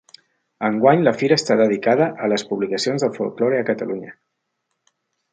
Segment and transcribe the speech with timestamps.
[0.67, 4.15] Enguany la fira està dedicada a ‘Les publicacions del folklore a Catalunya’.